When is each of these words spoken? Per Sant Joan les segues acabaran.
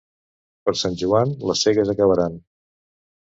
Per 0.69 0.73
Sant 0.83 0.95
Joan 1.01 1.35
les 1.51 1.61
segues 1.67 1.91
acabaran. 1.95 2.39